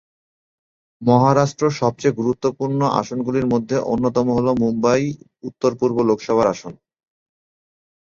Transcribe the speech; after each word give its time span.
মহারাষ্ট্র 1.01 1.65
সবচেয়ে 1.81 2.17
গুরুত্বপূর্ণ 2.19 2.79
আসনগুলির 2.99 3.47
মধ্যে 3.53 3.77
অন্যতম 3.93 4.27
হল 4.37 4.47
মুম্বাই 4.63 5.03
উত্তর 5.43 5.71
পূর্ব 5.79 5.97
লোকসভা 6.09 6.45
আসন। 6.53 6.73